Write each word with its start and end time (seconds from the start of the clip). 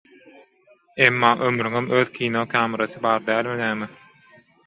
Emma 1.07 1.29
ömrüňem 1.49 1.89
öz 1.99 2.09
«kino 2.17 2.43
kamerasy» 2.55 2.99
bar 3.05 3.19
dälmi 3.27 3.55
näme? 3.63 3.87